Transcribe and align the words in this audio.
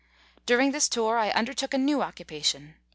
During 0.47 0.71
this 0.71 0.89
tour 0.89 1.19
I 1.19 1.29
undertook 1.29 1.75
a 1.75 1.77
new 1.77 2.01
occupation. 2.01 2.73